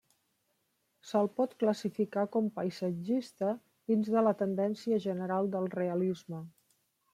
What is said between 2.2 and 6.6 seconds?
com paisatgista dins de la tendència general del Realisme.